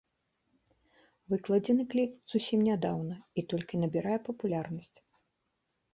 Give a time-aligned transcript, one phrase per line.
[1.33, 4.95] Выкладзены кліп зусім нядаўна і толькі набірае папулярнасць.